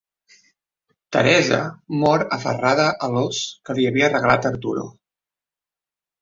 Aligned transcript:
Teresa 1.15 1.59
mor 2.03 2.25
aferrada 2.37 2.87
a 3.09 3.11
l'ós 3.17 3.43
que 3.69 3.77
li 3.81 3.87
havia 3.91 4.11
regalat 4.15 4.49
Arturo. 4.53 4.89